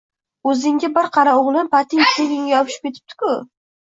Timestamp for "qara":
1.17-1.33